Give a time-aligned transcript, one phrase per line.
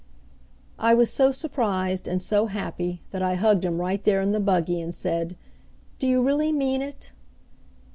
[0.79, 4.39] I was so surprised and so happy that I hugged him right there in the
[4.39, 5.37] buggy, and said:
[5.99, 7.11] "Do you really mean it?"